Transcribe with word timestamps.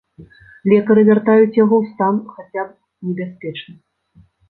Лекары 0.73 1.01
вяртаюць 1.09 1.59
яго 1.63 1.75
ў 1.81 1.83
стан 1.91 2.15
хаця 2.33 2.61
б 2.73 3.11
небяспечны. 3.11 3.83